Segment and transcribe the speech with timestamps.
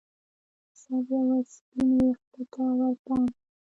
[0.67, 3.41] د سر یوه سپین ویښته ته ورپام شو